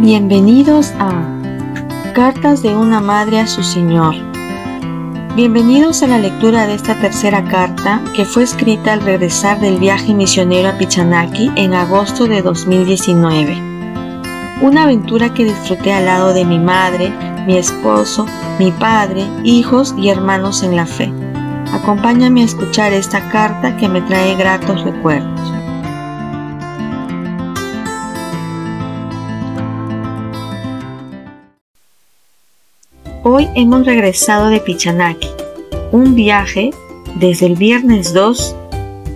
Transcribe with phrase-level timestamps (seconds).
[0.00, 1.22] Bienvenidos a
[2.14, 4.14] Cartas de una Madre a su Señor.
[5.36, 10.14] Bienvenidos a la lectura de esta tercera carta que fue escrita al regresar del viaje
[10.14, 13.54] misionero a Pichanaki en agosto de 2019.
[14.62, 17.12] Una aventura que disfruté al lado de mi madre,
[17.46, 18.26] mi esposo,
[18.58, 21.12] mi padre, hijos y hermanos en la fe.
[21.70, 25.61] Acompáñame a escuchar esta carta que me trae gratos recuerdos.
[33.34, 35.30] Hoy hemos regresado de Pichanaki,
[35.90, 36.70] un viaje
[37.14, 38.54] desde el viernes 2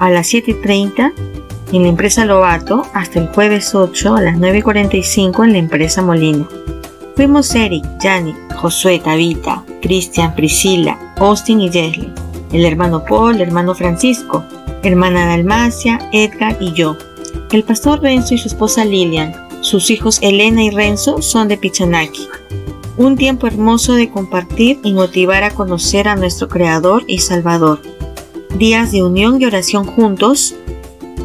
[0.00, 1.12] a las 7.30
[1.72, 6.44] en la empresa Lobato hasta el jueves 8 a las 9.45 en la empresa Molina.
[7.14, 12.12] Fuimos Eric, Yanni, Josué, Tabita, Cristian, Priscila, Austin y Jesly,
[12.50, 14.42] el hermano Paul, el hermano Francisco,
[14.82, 16.96] hermana Dalmacia, Edgar y yo.
[17.52, 22.26] El pastor Renzo y su esposa Lilian, sus hijos Elena y Renzo son de Pichanaki
[22.96, 27.80] un tiempo hermoso de compartir y motivar a conocer a nuestro Creador y Salvador.
[28.56, 30.54] Días de unión y oración juntos.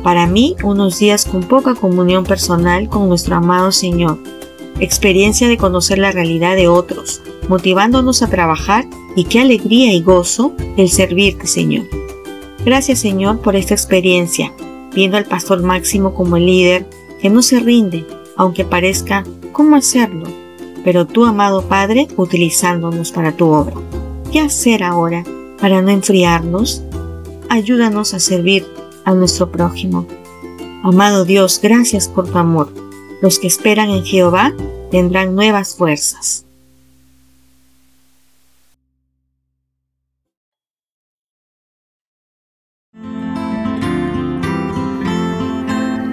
[0.03, 4.19] Para mí, unos días con poca comunión personal con nuestro amado Señor.
[4.79, 10.53] Experiencia de conocer la realidad de otros, motivándonos a trabajar y qué alegría y gozo
[10.77, 11.85] el servirte, Señor.
[12.63, 14.53] Gracias, Señor, por esta experiencia,
[14.93, 16.89] viendo al pastor Máximo como el líder
[17.21, 18.05] que no se rinde,
[18.35, 20.44] aunque parezca cómo hacerlo
[20.85, 23.73] pero tú, amado Padre, utilizándonos para tu obra.
[24.31, 25.23] ¿Qué hacer ahora
[25.59, 26.83] para no enfriarnos?
[27.49, 28.67] Ayúdanos a servir
[29.03, 30.05] a nuestro prójimo.
[30.83, 32.71] Amado Dios, gracias por tu amor.
[33.19, 34.53] Los que esperan en Jehová
[34.91, 36.44] tendrán nuevas fuerzas.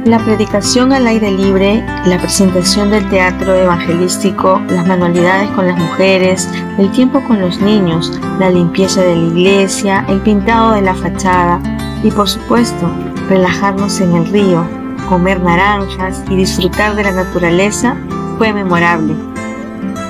[0.04, 6.48] La predicación al aire libre, la presentación del teatro evangelístico, las manualidades con las mujeres,
[6.76, 11.60] el tiempo con los niños, la limpieza de la iglesia, el pintado de la fachada
[12.02, 12.90] y por supuesto
[13.28, 14.66] relajarnos en el río,
[15.08, 17.96] comer naranjas y disfrutar de la naturaleza
[18.38, 19.14] fue memorable.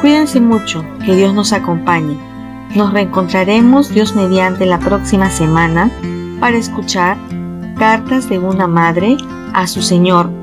[0.01, 2.17] Cuídense mucho, que Dios nos acompañe.
[2.75, 5.91] Nos reencontraremos Dios mediante la próxima semana
[6.41, 7.19] para escuchar
[7.83, 9.17] Cartas de una Madre
[9.55, 10.42] a su Señor